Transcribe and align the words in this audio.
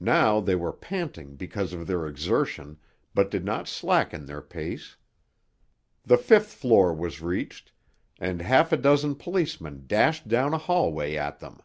Now 0.00 0.40
they 0.40 0.56
were 0.56 0.72
panting 0.72 1.36
because 1.36 1.72
of 1.72 1.86
their 1.86 2.08
exertion, 2.08 2.76
but 3.14 3.30
did 3.30 3.44
not 3.44 3.68
slacken 3.68 4.26
their 4.26 4.42
pace. 4.42 4.96
The 6.02 6.16
fifth 6.18 6.52
floor 6.54 6.92
was 6.92 7.20
reached, 7.22 7.70
and 8.18 8.42
half 8.42 8.72
a 8.72 8.76
dozen 8.76 9.14
policemen 9.14 9.84
dashed 9.86 10.26
down 10.26 10.54
a 10.54 10.58
hallway 10.58 11.14
at 11.14 11.38
them. 11.38 11.60